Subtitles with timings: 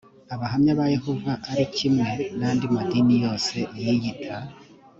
[0.33, 4.37] abahamya ba yehova ari kimwe n andi madini yose yiyita